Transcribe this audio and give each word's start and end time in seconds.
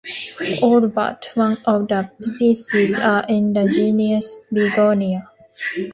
All 0.63 0.81
but 0.87 1.29
one 1.35 1.57
of 1.65 1.87
the 1.87 2.09
species 2.21 2.97
are 2.97 3.23
in 3.29 3.53
the 3.53 3.67
genus 3.69 4.33
"Begonia". 4.51 5.29